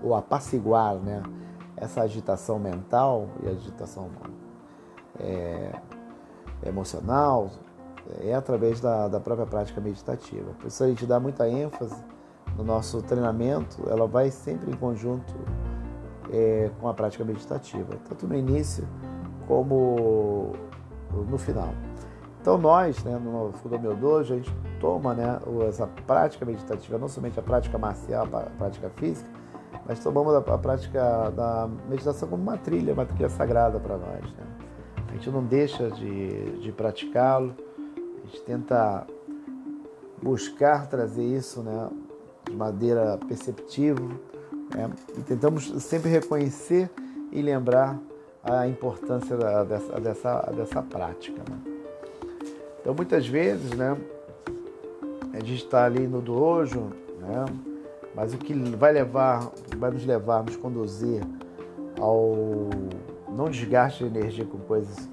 o 0.03 0.15
apaciguar 0.15 0.95
né? 0.97 1.23
essa 1.77 2.03
agitação 2.03 2.59
mental 2.59 3.29
e 3.43 3.49
agitação 3.49 4.11
é, 5.21 5.73
emocional 6.65 7.51
é 8.21 8.35
através 8.35 8.81
da, 8.81 9.09
da 9.09 9.21
própria 9.21 9.47
prática 9.47 9.81
meditativa. 9.81 10.53
Por 10.59 10.67
isso 10.67 10.83
a 10.83 10.89
gente 10.89 11.05
dá 11.07 11.21
muita 11.21 11.49
ênfase 11.49 12.03
no 12.57 12.65
nosso 12.65 13.03
treinamento, 13.03 13.89
ela 13.89 14.07
vai 14.07 14.31
sempre 14.31 14.71
em 14.71 14.75
conjunto 14.75 15.35
é, 16.33 16.71
com 16.81 16.89
a 16.89 16.95
prática 16.95 17.25
meditativa, 17.25 17.95
tanto 18.09 18.27
no 18.27 18.35
início 18.35 18.87
como 19.47 20.53
no 21.29 21.39
final. 21.39 21.73
Então 22.41 22.57
nós, 22.57 23.03
né, 23.05 23.19
no 23.19 23.53
Fudomyo 23.55 23.95
Dojo, 23.95 24.35
a 24.35 24.37
gente 24.37 24.55
toma 24.81 25.15
né, 25.15 25.39
essa 25.69 25.87
prática 26.07 26.45
meditativa, 26.45 26.99
não 26.99 27.09
somente 27.09 27.39
a 27.39 27.43
prática 27.43 27.77
marcial, 27.77 28.29
a 28.33 28.43
prática 28.57 28.91
física, 28.97 29.29
mas 29.87 29.99
tomamos 30.01 30.35
a, 30.35 30.39
a 30.39 30.59
prática 30.59 31.31
da 31.31 31.69
meditação 31.89 32.29
como 32.29 32.43
uma 32.43 32.57
trilha, 32.57 32.93
uma 32.93 33.07
trilha 33.07 33.29
sagrada 33.29 33.81
para 33.81 33.97
nós. 33.97 34.23
Né? 34.33 34.47
A 35.09 35.13
gente 35.13 35.31
não 35.31 35.43
deixa 35.43 35.91
de, 35.91 36.61
de 36.61 36.73
praticá-lo, 36.73 37.55
a 37.97 38.27
gente 38.27 38.43
tenta 38.43 39.07
buscar 40.23 40.87
trazer 40.87 41.25
isso 41.25 41.63
né, 41.63 41.89
de 42.45 42.55
maneira 42.55 43.19
perceptiva. 43.27 44.01
Né? 44.75 44.91
E 45.17 45.23
tentamos 45.23 45.69
sempre 45.83 46.11
reconhecer 46.11 46.91
e 47.33 47.41
lembrar 47.43 47.99
a 48.43 48.67
importância 48.67 49.37
da, 49.37 49.65
dessa, 49.65 50.01
dessa, 50.01 50.41
dessa 50.55 50.83
prática. 50.83 51.43
Né? 51.49 51.68
Então, 52.89 52.97
muitas 52.97 53.29
vezes, 53.29 53.73
né, 53.73 53.95
a 55.35 55.41
gente 55.41 55.57
está 55.57 55.85
ali 55.85 56.07
no 56.07 56.23
dojo, 56.23 56.91
né, 57.21 57.45
mas 58.15 58.33
o 58.33 58.39
que 58.39 58.55
vai 58.55 58.95
levar, 58.95 59.47
vai 59.77 59.91
nos 59.91 60.07
levar, 60.07 60.43
nos 60.43 60.57
conduzir 60.57 61.21
ao 62.01 62.71
não 63.29 63.51
desgaste 63.51 64.09
de 64.09 64.19
energia 64.19 64.47
com 64.47 64.57
coisas 64.61 65.07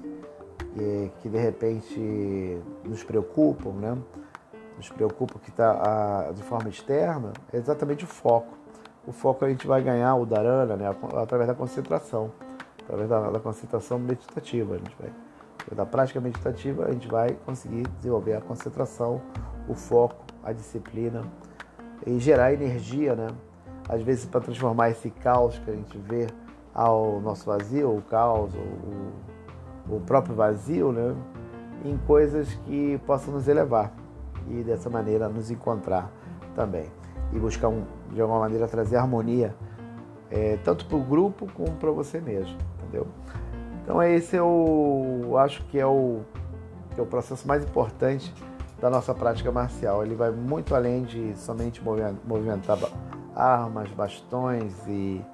que, 0.72 1.12
que 1.20 1.28
de 1.28 1.36
repente 1.36 2.58
nos 2.82 3.04
preocupam, 3.04 3.72
né? 3.72 3.98
nos 4.78 4.88
preocupa 4.88 5.38
que 5.38 5.50
está 5.50 6.32
de 6.34 6.42
forma 6.44 6.70
externa, 6.70 7.34
é 7.52 7.58
exatamente 7.58 8.04
o 8.04 8.08
foco. 8.08 8.56
O 9.06 9.12
foco 9.12 9.44
a 9.44 9.50
gente 9.50 9.66
vai 9.66 9.82
ganhar 9.82 10.14
o 10.14 10.24
dharana 10.24 10.76
né, 10.76 10.96
através 11.20 11.46
da 11.46 11.54
concentração, 11.54 12.32
através 12.82 13.06
da, 13.06 13.32
da 13.32 13.38
concentração 13.38 13.98
meditativa. 13.98 14.76
A 14.76 14.78
gente 14.78 14.96
vai, 14.98 15.10
da 15.74 15.84
prática 15.84 16.20
meditativa, 16.20 16.86
a 16.86 16.92
gente 16.92 17.08
vai 17.08 17.32
conseguir 17.44 17.86
desenvolver 17.98 18.34
a 18.34 18.40
concentração, 18.40 19.20
o 19.68 19.74
foco, 19.74 20.24
a 20.42 20.52
disciplina 20.52 21.22
e 22.06 22.18
gerar 22.18 22.52
energia, 22.52 23.14
né? 23.16 23.28
Às 23.88 24.02
vezes 24.02 24.24
para 24.24 24.40
transformar 24.40 24.90
esse 24.90 25.10
caos 25.10 25.58
que 25.58 25.70
a 25.70 25.74
gente 25.74 25.96
vê 25.98 26.26
ao 26.74 27.20
nosso 27.20 27.46
vazio, 27.46 27.96
o 27.96 28.02
caos, 28.02 28.52
o, 28.54 29.96
o 29.96 30.00
próprio 30.00 30.34
vazio, 30.34 30.92
né? 30.92 31.14
Em 31.84 31.96
coisas 31.98 32.52
que 32.64 32.98
possam 33.06 33.34
nos 33.34 33.48
elevar 33.48 33.92
e 34.48 34.62
dessa 34.62 34.88
maneira 34.88 35.28
nos 35.28 35.50
encontrar 35.50 36.10
também. 36.54 36.90
E 37.32 37.38
buscar, 37.38 37.68
um, 37.68 37.84
de 38.12 38.20
alguma 38.20 38.40
maneira, 38.40 38.68
trazer 38.68 38.96
harmonia 38.96 39.54
é, 40.30 40.58
tanto 40.64 40.86
para 40.86 40.96
o 40.96 41.00
grupo 41.00 41.46
como 41.54 41.72
para 41.76 41.90
você 41.90 42.20
mesmo, 42.20 42.56
entendeu? 42.78 43.06
Então 43.86 44.02
esse 44.02 44.34
eu 44.34 45.38
acho 45.38 45.62
que 45.66 45.78
é 45.78 45.86
o, 45.86 46.22
que 46.92 46.98
é 46.98 47.02
o 47.02 47.06
processo 47.06 47.46
mais 47.46 47.62
importante 47.62 48.34
da 48.80 48.90
nossa 48.90 49.14
prática 49.14 49.52
marcial. 49.52 50.04
Ele 50.04 50.16
vai 50.16 50.32
muito 50.32 50.74
além 50.74 51.04
de 51.04 51.36
somente 51.36 51.80
movimentar 52.24 52.78
armas, 53.32 53.88
bastões 53.90 54.74
e 54.88 55.24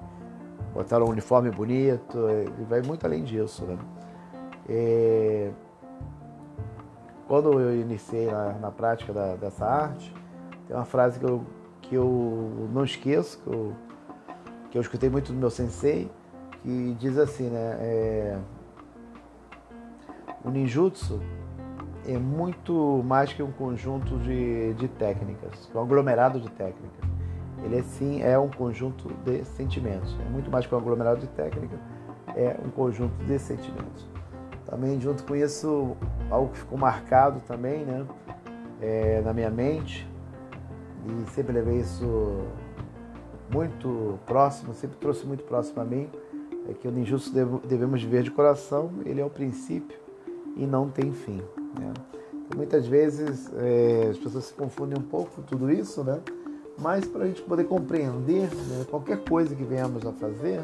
botar 0.71 1.01
um 1.01 1.09
uniforme 1.09 1.49
bonito. 1.49 2.29
Ele 2.29 2.65
vai 2.69 2.83
muito 2.83 3.03
além 3.07 3.23
disso, 3.23 3.65
né? 3.65 3.75
É, 4.69 5.49
quando 7.27 7.59
eu 7.59 7.75
iniciei 7.81 8.27
na, 8.27 8.53
na 8.53 8.69
prática 8.69 9.11
da, 9.11 9.35
dessa 9.35 9.65
arte, 9.65 10.13
tem 10.67 10.75
uma 10.75 10.85
frase 10.85 11.17
que 11.17 11.25
eu, 11.25 11.43
que 11.81 11.95
eu 11.95 12.69
não 12.71 12.83
esqueço, 12.83 13.39
que 13.39 13.47
eu, 13.47 13.73
que 14.69 14.77
eu 14.77 14.81
escutei 14.83 15.09
muito 15.09 15.33
do 15.33 15.39
meu 15.39 15.49
sensei, 15.49 16.11
que 16.63 16.95
diz 16.99 17.17
assim, 17.17 17.49
né? 17.49 17.77
É, 17.79 18.39
o 20.43 20.49
ninjutsu 20.49 21.21
é 22.07 22.17
muito 22.17 23.03
mais 23.05 23.31
que 23.31 23.43
um 23.43 23.51
conjunto 23.51 24.17
de, 24.19 24.73
de 24.73 24.87
técnicas, 24.87 25.69
um 25.75 25.79
aglomerado 25.79 26.39
de 26.39 26.49
técnicas. 26.49 27.03
Ele 27.63 27.81
sim 27.83 28.21
é 28.21 28.37
um 28.37 28.49
conjunto 28.49 29.13
de 29.23 29.45
sentimentos. 29.45 30.17
É 30.25 30.29
muito 30.29 30.49
mais 30.49 30.65
que 30.65 30.73
um 30.73 30.77
aglomerado 30.77 31.21
de 31.21 31.27
técnicas, 31.27 31.79
é 32.35 32.57
um 32.65 32.69
conjunto 32.69 33.13
de 33.25 33.37
sentimentos. 33.39 34.07
Também 34.65 34.99
junto 34.99 35.23
com 35.23 35.35
isso, 35.35 35.95
algo 36.29 36.51
que 36.51 36.57
ficou 36.57 36.77
marcado 36.77 37.39
também, 37.41 37.85
né, 37.85 38.05
é, 38.81 39.21
na 39.21 39.33
minha 39.33 39.49
mente 39.49 40.09
e 41.05 41.29
sempre 41.31 41.53
levei 41.53 41.79
isso 41.79 42.41
muito 43.51 44.19
próximo, 44.25 44.73
sempre 44.73 44.97
trouxe 44.97 45.25
muito 45.25 45.43
próximo 45.43 45.81
a 45.81 45.85
mim, 45.85 46.09
é 46.69 46.73
que 46.73 46.87
o 46.87 46.91
ninjutsu 46.91 47.31
devemos 47.65 48.01
viver 48.01 48.23
de 48.23 48.31
coração, 48.31 48.91
ele 49.05 49.19
é 49.19 49.25
o 49.25 49.29
princípio 49.29 49.97
e 50.55 50.65
não 50.65 50.89
tem 50.89 51.11
fim. 51.11 51.41
Né? 51.79 51.93
Então, 52.33 52.57
muitas 52.57 52.85
vezes 52.87 53.51
é, 53.55 54.07
as 54.11 54.17
pessoas 54.17 54.45
se 54.45 54.53
confundem 54.53 54.97
um 54.97 55.03
pouco 55.03 55.31
com 55.35 55.41
tudo 55.41 55.71
isso, 55.71 56.03
né? 56.03 56.21
mas 56.77 57.05
para 57.05 57.23
a 57.23 57.27
gente 57.27 57.41
poder 57.41 57.65
compreender 57.65 58.49
né, 58.49 58.85
qualquer 58.89 59.23
coisa 59.23 59.55
que 59.55 59.63
venhamos 59.63 60.05
a 60.05 60.11
fazer, 60.11 60.59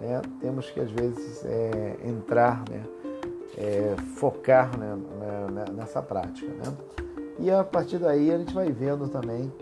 né, 0.00 0.20
temos 0.40 0.70
que 0.70 0.80
às 0.80 0.90
vezes 0.90 1.44
é, 1.44 1.96
entrar 2.04 2.64
né, 2.68 2.82
é, 3.56 3.94
focar 4.16 4.76
né, 4.78 4.96
nessa 5.74 6.02
prática. 6.02 6.50
Né? 6.50 6.74
E 7.38 7.50
a 7.50 7.64
partir 7.64 7.98
daí 7.98 8.32
a 8.32 8.38
gente 8.38 8.54
vai 8.54 8.70
vendo 8.70 9.08
também 9.08 9.52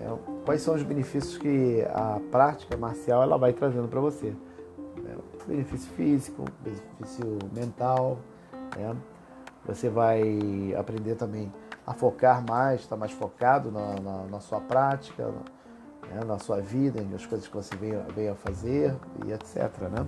é, 0.00 0.12
quais 0.44 0.62
são 0.62 0.74
os 0.74 0.82
benefícios 0.82 1.36
que 1.36 1.84
a 1.92 2.20
prática 2.30 2.76
marcial 2.76 3.22
ela 3.22 3.36
vai 3.36 3.52
trazendo 3.52 3.88
para 3.88 4.00
você. 4.00 4.32
Benefício 5.48 5.90
físico, 5.92 6.44
benefício 6.62 7.38
mental. 7.54 8.18
Né? 8.76 8.94
Você 9.66 9.88
vai 9.88 10.74
aprender 10.78 11.14
também 11.14 11.50
a 11.86 11.94
focar 11.94 12.44
mais, 12.46 12.80
estar 12.80 12.96
tá 12.96 13.00
mais 13.00 13.12
focado 13.12 13.72
na, 13.72 13.94
na, 13.98 14.24
na 14.24 14.40
sua 14.40 14.60
prática, 14.60 15.32
né? 16.10 16.20
na 16.26 16.38
sua 16.38 16.60
vida, 16.60 17.02
nas 17.02 17.24
coisas 17.24 17.48
que 17.48 17.56
você 17.56 17.74
vem, 17.76 17.92
vem 18.14 18.28
a 18.28 18.34
fazer 18.34 18.94
e 19.24 19.32
etc. 19.32 19.72
Né? 19.90 20.06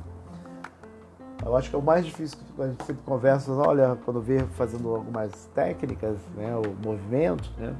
Eu 1.42 1.56
acho 1.56 1.70
que 1.70 1.76
é 1.76 1.78
o 1.78 1.82
mais 1.82 2.04
difícil 2.04 2.38
quando 2.54 2.68
a 2.68 2.73
gente 2.73 2.85
sempre 2.85 3.02
conversa, 3.02 3.50
olha, 3.52 3.97
quando 4.04 4.20
vê 4.20 4.40
fazendo 4.59 4.94
algumas 4.94 5.47
técnicas, 5.54 6.18
né, 6.37 6.54
o 6.54 6.87
movimento, 6.87 7.50
né, 7.56 7.75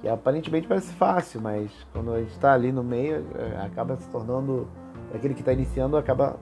que 0.00 0.08
aparentemente 0.08 0.66
parece 0.66 0.94
fácil, 0.94 1.42
mas 1.42 1.70
quando 1.92 2.14
a 2.14 2.20
gente 2.20 2.32
está 2.32 2.54
ali 2.54 2.72
no 2.72 2.82
meio, 2.82 3.26
é, 3.34 3.66
acaba 3.66 3.96
se 3.96 4.08
tornando, 4.08 4.66
aquele 5.14 5.34
que 5.34 5.40
está 5.40 5.52
iniciando 5.52 5.98
acaba 5.98 6.38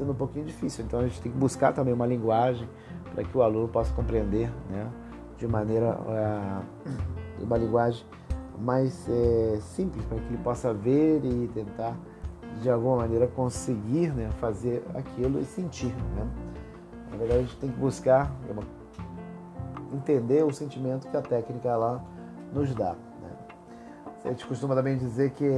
sendo 0.00 0.12
um 0.12 0.14
pouquinho 0.14 0.46
difícil. 0.46 0.84
Então 0.84 1.00
a 1.00 1.02
gente 1.02 1.20
tem 1.20 1.30
que 1.30 1.36
buscar 1.36 1.74
também 1.74 1.92
uma 1.92 2.06
linguagem 2.06 2.66
para 3.14 3.22
que 3.22 3.36
o 3.36 3.42
aluno 3.42 3.68
possa 3.68 3.92
compreender, 3.92 4.50
né, 4.70 4.90
de 5.36 5.46
maneira, 5.46 5.98
é, 6.08 7.42
uma 7.42 7.58
linguagem 7.58 8.04
mais 8.58 9.06
é, 9.08 9.58
simples, 9.60 10.04
para 10.06 10.18
que 10.18 10.26
ele 10.26 10.38
possa 10.38 10.72
ver 10.72 11.22
e 11.24 11.48
tentar 11.48 11.94
de 12.62 12.70
alguma 12.70 12.96
maneira 12.96 13.26
conseguir 13.26 14.12
né, 14.12 14.30
fazer 14.40 14.82
aquilo 14.94 15.38
e 15.38 15.44
sentir. 15.44 15.94
Né? 16.16 16.26
Na 17.10 17.16
verdade, 17.16 17.40
a 17.40 17.42
gente 17.42 17.56
tem 17.56 17.70
que 17.70 17.78
buscar 17.78 18.32
entender 19.92 20.44
o 20.44 20.52
sentimento 20.52 21.08
que 21.08 21.16
a 21.16 21.22
técnica 21.22 21.76
lá 21.76 22.02
nos 22.52 22.74
dá. 22.74 22.94
A 24.24 24.28
gente 24.28 24.46
costuma 24.46 24.74
também 24.74 24.98
dizer 24.98 25.30
que 25.30 25.48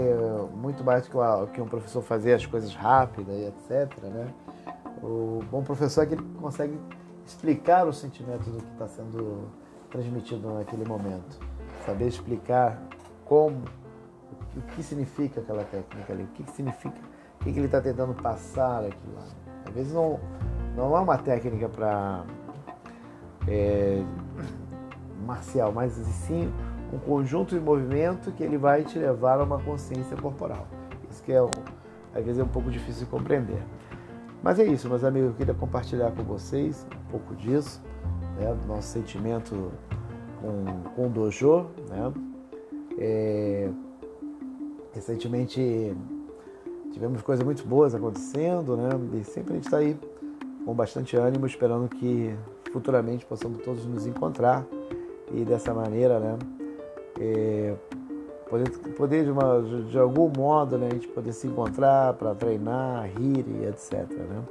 muito 0.54 0.84
mais 0.84 1.08
que, 1.08 1.16
que 1.52 1.60
um 1.60 1.66
professor 1.66 2.00
fazer 2.02 2.34
as 2.34 2.46
coisas 2.46 2.74
rápidas 2.74 3.34
e 3.34 3.46
etc. 3.46 3.98
Né? 4.04 4.32
O 5.02 5.40
bom 5.50 5.62
professor 5.62 6.02
é 6.02 6.06
que 6.06 6.14
ele 6.14 6.22
consegue 6.40 6.78
explicar 7.26 7.86
o 7.86 7.92
sentimento 7.92 8.48
do 8.50 8.62
que 8.62 8.72
está 8.72 8.86
sendo 8.86 9.48
transmitido 9.90 10.54
naquele 10.54 10.84
momento. 10.84 11.40
Saber 11.84 12.06
explicar 12.06 12.80
como 13.24 13.64
o 14.56 14.62
que 14.74 14.82
significa 14.82 15.40
aquela 15.40 15.64
técnica 15.64 16.12
ali, 16.12 16.22
o 16.22 16.28
que, 16.28 16.48
significa, 16.52 16.96
o 17.40 17.44
que, 17.44 17.50
ele 17.50 17.66
está 17.66 17.80
tentando 17.80 18.14
passar 18.14 18.84
aquilo 18.84 19.14
lá. 19.16 19.24
Às 19.66 19.74
vezes 19.74 19.92
não, 19.92 20.20
não 20.76 20.96
é 20.96 21.00
uma 21.00 21.18
técnica 21.18 21.68
para 21.68 22.24
é, 23.48 24.04
marcial, 25.26 25.72
mas 25.72 25.92
sim 25.92 26.52
um 26.92 26.98
conjunto 26.98 27.54
de 27.54 27.60
movimento 27.60 28.30
que 28.32 28.42
ele 28.42 28.58
vai 28.58 28.84
te 28.84 28.98
levar 28.98 29.40
a 29.40 29.44
uma 29.44 29.58
consciência 29.58 30.16
corporal. 30.16 30.66
Isso 31.10 31.22
que 31.22 31.32
é, 31.32 31.38
às 31.38 32.24
vezes 32.24 32.38
é 32.38 32.44
um 32.44 32.48
pouco 32.48 32.70
difícil 32.70 33.04
de 33.04 33.10
compreender. 33.10 33.62
Mas 34.42 34.58
é 34.58 34.64
isso, 34.64 34.88
meus 34.88 35.04
amigos, 35.04 35.30
eu 35.30 35.34
queria 35.36 35.54
compartilhar 35.54 36.10
com 36.10 36.22
vocês 36.22 36.86
um 37.06 37.10
pouco 37.10 37.34
disso, 37.34 37.80
né, 38.36 38.52
do 38.54 38.66
nosso 38.66 38.88
sentimento 38.88 39.70
com, 40.40 40.90
com 40.94 41.06
o 41.06 41.10
dojo, 41.10 41.66
né? 41.88 42.12
É, 42.98 43.70
Recentemente 44.92 45.96
tivemos 46.92 47.22
coisas 47.22 47.42
muito 47.42 47.66
boas 47.66 47.94
acontecendo, 47.94 48.76
né? 48.76 48.90
E 49.14 49.24
sempre 49.24 49.52
a 49.52 49.56
gente 49.56 49.64
está 49.64 49.78
aí 49.78 49.96
com 50.66 50.74
bastante 50.74 51.16
ânimo, 51.16 51.46
esperando 51.46 51.88
que 51.88 52.36
futuramente 52.70 53.24
possamos 53.24 53.62
todos 53.62 53.86
nos 53.86 54.06
encontrar 54.06 54.66
e 55.32 55.44
dessa 55.44 55.72
maneira, 55.72 56.20
né? 56.20 56.38
É, 57.24 57.74
poder, 58.50 58.70
poder 58.96 59.24
de, 59.24 59.30
uma, 59.30 59.62
de 59.88 59.96
algum 59.96 60.28
modo, 60.36 60.76
né? 60.76 60.88
A 60.90 60.94
gente 60.94 61.06
poder 61.06 61.32
se 61.32 61.46
encontrar 61.46 62.14
para 62.14 62.34
treinar, 62.34 63.04
rir 63.04 63.44
e 63.46 63.66
etc, 63.66 64.10
né? 64.10 64.42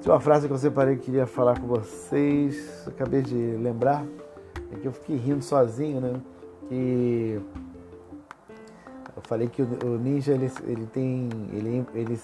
Tinha 0.00 0.14
uma 0.14 0.20
frase 0.20 0.48
que 0.48 0.52
eu 0.52 0.58
separei 0.58 0.96
que 0.96 1.02
queria 1.02 1.26
falar 1.26 1.60
com 1.60 1.66
vocês, 1.66 2.88
acabei 2.88 3.20
de 3.20 3.36
lembrar, 3.36 4.04
é 4.72 4.76
que 4.76 4.86
eu 4.86 4.92
fiquei 4.92 5.16
rindo 5.16 5.44
sozinho, 5.44 6.00
né? 6.00 6.20
Que 6.68 7.40
eu 9.14 9.22
falei 9.22 9.48
que 9.48 9.62
o, 9.62 9.98
ninja 9.98 10.32
ele, 10.32 10.50
ele 10.66 10.86
tem 10.86 11.28
ele, 11.52 11.86
ele 11.94 12.18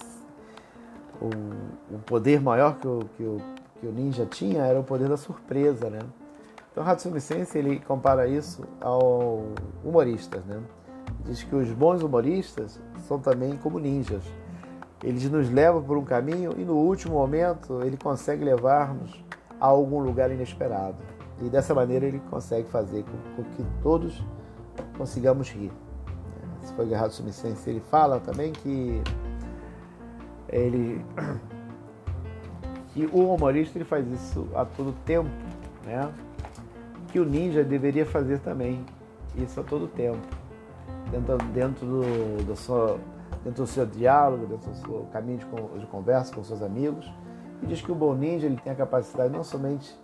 o, 1.20 1.94
o 1.94 1.98
poder 2.07 2.40
maior 2.40 2.79
que 2.79 2.88
o, 2.88 3.01
que, 3.16 3.22
o, 3.22 3.40
que 3.79 3.87
o 3.87 3.92
ninja 3.92 4.24
tinha 4.24 4.64
era 4.64 4.81
o 4.81 4.83
poder 4.83 5.09
da 5.09 5.16
surpresa, 5.18 5.90
né? 5.90 6.01
Então 6.79 6.88
Hatsumi 6.88 7.21
Sensei 7.21 7.61
ele 7.61 7.81
compara 7.81 8.29
isso 8.29 8.62
ao 8.81 9.43
humoristas, 9.83 10.45
né? 10.45 10.62
Diz 11.25 11.43
que 11.43 11.57
os 11.57 11.73
bons 11.73 12.05
humoristas 12.05 12.81
são 13.09 13.19
também 13.19 13.57
como 13.57 13.81
ninjas. 13.81 14.23
Eles 15.03 15.29
nos 15.29 15.51
levam 15.51 15.83
por 15.83 15.99
um 15.99 16.05
caminho 16.05 16.55
e 16.57 16.64
no 16.64 16.77
último 16.77 17.14
momento 17.14 17.83
ele 17.83 17.97
consegue 17.97 18.45
levar-nos 18.45 19.25
a 19.61 19.67
algum 19.67 19.99
lugar 19.99 20.31
inesperado. 20.31 20.99
E 21.43 21.49
dessa 21.49 21.75
maneira 21.75 22.07
ele 22.07 22.23
consegue 22.31 22.69
fazer 22.69 23.05
com, 23.35 23.43
que 23.43 23.67
todos 23.83 24.25
consigamos 24.97 25.51
rir 25.51 25.73
se 26.62 26.73
foi 26.75 26.87
Guerrado 26.87 27.12
Sumicense, 27.12 27.69
ele 27.69 27.81
fala 27.91 28.21
também 28.21 28.53
que 28.53 29.03
ele 30.49 31.05
que 32.93 33.07
o 33.07 33.35
humorista 33.35 33.79
ele 33.79 33.85
faz 33.85 34.07
isso 34.07 34.47
a 34.55 34.64
todo 34.64 34.93
tempo, 35.05 35.31
né? 35.85 36.09
Que 37.09 37.18
o 37.18 37.25
ninja 37.25 37.64
deveria 37.64 38.05
fazer 38.05 38.38
também 38.40 38.85
isso 39.37 39.61
a 39.61 39.62
todo 39.62 39.87
tempo, 39.88 40.18
dentro, 41.11 41.38
dentro 41.53 41.87
do, 41.87 42.44
do, 42.44 42.57
seu, 42.57 42.99
dentro 43.44 43.64
do 43.64 43.66
seu 43.66 43.87
diálogo, 43.87 44.47
dentro 44.47 44.71
do 44.71 44.77
seu 44.77 45.09
caminho 45.12 45.38
de, 45.38 45.81
de 45.81 45.87
conversa 45.87 46.35
com 46.35 46.42
seus 46.42 46.62
amigos. 46.62 47.11
E 47.62 47.66
diz 47.66 47.81
que 47.81 47.90
o 47.90 47.94
bom 47.94 48.14
ninja 48.14 48.47
ele 48.47 48.57
tem 48.57 48.73
a 48.73 48.77
capacidade 48.77 49.33
não 49.33 49.42
somente 49.42 49.94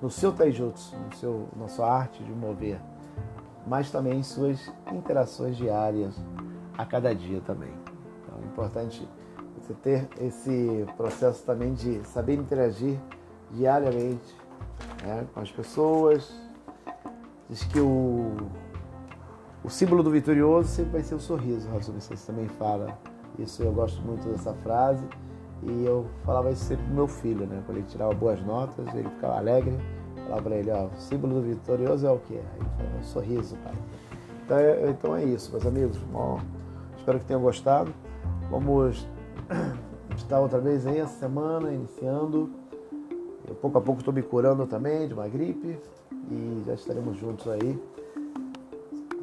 no 0.00 0.10
seu 0.10 0.32
taijutsu, 0.32 0.96
no 0.96 1.16
seu, 1.16 1.48
na 1.56 1.68
sua 1.68 1.90
arte 1.90 2.22
de 2.24 2.32
mover, 2.32 2.80
mas 3.66 3.90
também 3.90 4.18
em 4.18 4.22
suas 4.22 4.70
interações 4.92 5.56
diárias 5.56 6.14
a 6.76 6.84
cada 6.84 7.14
dia 7.14 7.40
também. 7.40 7.72
Então 8.22 8.38
é 8.42 8.46
importante 8.46 9.08
você 9.60 9.74
ter 9.74 10.08
esse 10.20 10.84
processo 10.96 11.44
também 11.44 11.72
de 11.74 12.02
saber 12.08 12.34
interagir 12.34 12.98
diariamente 13.52 14.34
né, 15.04 15.26
com 15.32 15.40
as 15.40 15.52
pessoas. 15.52 16.32
Diz 17.52 17.64
que 17.64 17.78
o, 17.78 18.34
o 19.62 19.68
símbolo 19.68 20.02
do 20.02 20.10
vitorioso 20.10 20.70
sempre 20.70 20.92
vai 20.92 21.02
ser 21.02 21.16
o 21.16 21.20
sorriso. 21.20 21.68
O 21.68 21.72
Rasul 21.74 21.94
também 22.26 22.48
fala 22.48 22.98
isso. 23.38 23.62
Eu 23.62 23.70
gosto 23.74 24.00
muito 24.00 24.26
dessa 24.26 24.54
frase. 24.54 25.04
E 25.62 25.84
eu 25.84 26.06
falava 26.24 26.50
isso 26.50 26.64
sempre 26.64 26.82
pro 26.86 26.94
meu 26.94 27.06
filho, 27.06 27.46
né? 27.46 27.62
Quando 27.66 27.76
ele 27.76 27.86
tirava 27.86 28.14
boas 28.14 28.40
notas, 28.40 28.86
ele 28.94 29.06
ficava 29.10 29.36
alegre 29.36 29.76
Falar 30.26 30.40
para 30.40 30.56
ele, 30.56 30.70
ó, 30.70 30.86
o 30.86 30.96
símbolo 30.96 31.34
do 31.34 31.42
vitorioso 31.42 32.06
é 32.06 32.10
o 32.10 32.18
quê? 32.20 32.40
Aí 32.54 32.86
ele 32.86 32.98
um 32.98 33.02
sorriso, 33.02 33.54
pai. 33.56 33.74
Então 34.46 34.56
é, 34.56 34.90
então 34.90 35.14
é 35.14 35.22
isso, 35.22 35.50
meus 35.50 35.66
amigos. 35.66 35.98
Bom, 36.10 36.40
espero 36.96 37.18
que 37.18 37.26
tenham 37.26 37.42
gostado. 37.42 37.92
Vamos 38.50 39.06
estar 40.16 40.40
outra 40.40 40.58
vez 40.58 40.86
aí 40.86 41.00
essa 41.00 41.18
semana, 41.18 41.70
iniciando. 41.70 42.50
Eu 43.46 43.54
pouco 43.56 43.76
a 43.76 43.80
pouco 43.82 44.00
estou 44.00 44.14
me 44.14 44.22
curando 44.22 44.66
também 44.66 45.06
de 45.06 45.12
uma 45.12 45.28
gripe 45.28 45.78
e 46.30 46.62
já 46.66 46.74
estaremos 46.74 47.16
juntos 47.16 47.46
aí, 47.48 47.78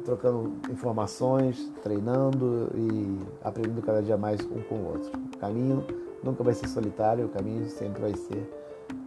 trocando 0.04 0.52
informações, 0.70 1.70
treinando 1.82 2.70
e 2.74 3.18
aprendendo 3.42 3.82
cada 3.82 4.02
dia 4.02 4.16
mais 4.16 4.40
um 4.40 4.60
com 4.62 4.76
o 4.76 4.86
outro. 4.86 5.10
O 5.34 5.38
caminho 5.38 5.84
nunca 6.22 6.42
vai 6.42 6.54
ser 6.54 6.68
solitário, 6.68 7.26
o 7.26 7.28
caminho 7.28 7.68
sempre 7.68 8.00
vai 8.02 8.14
ser 8.14 8.50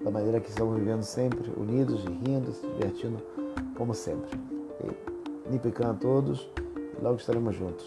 da 0.04 0.12
maneira 0.12 0.40
que 0.40 0.50
estamos 0.50 0.78
vivendo 0.78 1.04
sempre, 1.04 1.52
unidos 1.58 2.04
e 2.06 2.30
rindo, 2.30 2.52
se 2.52 2.68
divertindo 2.68 3.18
como 3.76 3.94
sempre. 3.94 4.38
Nipican 5.50 5.92
a 5.92 5.94
todos 5.94 6.50
e 6.58 7.04
logo 7.04 7.18
estaremos 7.18 7.56
juntos. 7.56 7.86